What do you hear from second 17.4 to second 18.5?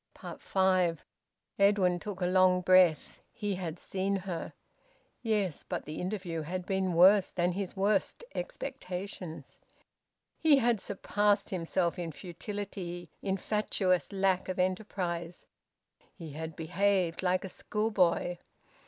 a schoolboy.